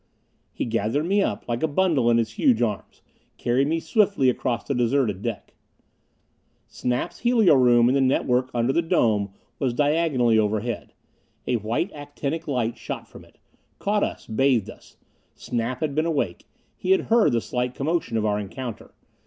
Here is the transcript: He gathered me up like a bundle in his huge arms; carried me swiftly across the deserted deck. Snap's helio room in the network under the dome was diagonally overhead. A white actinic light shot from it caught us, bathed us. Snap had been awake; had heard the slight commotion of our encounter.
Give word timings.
He 0.51 0.65
gathered 0.65 1.05
me 1.05 1.21
up 1.21 1.47
like 1.47 1.61
a 1.61 1.67
bundle 1.67 2.09
in 2.09 2.17
his 2.17 2.31
huge 2.31 2.59
arms; 2.63 3.03
carried 3.37 3.67
me 3.67 3.79
swiftly 3.79 4.31
across 4.31 4.63
the 4.63 4.73
deserted 4.73 5.21
deck. 5.21 5.53
Snap's 6.65 7.19
helio 7.19 7.53
room 7.53 7.87
in 7.87 7.93
the 7.93 8.01
network 8.01 8.49
under 8.51 8.73
the 8.73 8.81
dome 8.81 9.31
was 9.59 9.75
diagonally 9.75 10.39
overhead. 10.39 10.95
A 11.45 11.57
white 11.57 11.91
actinic 11.93 12.47
light 12.47 12.79
shot 12.79 13.07
from 13.07 13.23
it 13.23 13.37
caught 13.77 14.03
us, 14.03 14.25
bathed 14.25 14.71
us. 14.71 14.97
Snap 15.35 15.81
had 15.81 15.93
been 15.93 16.07
awake; 16.07 16.47
had 16.81 17.01
heard 17.01 17.31
the 17.33 17.39
slight 17.39 17.75
commotion 17.75 18.17
of 18.17 18.25
our 18.25 18.39
encounter. 18.39 18.95